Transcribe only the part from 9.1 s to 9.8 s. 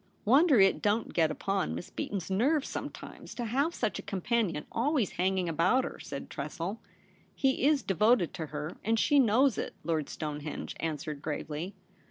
knows it,'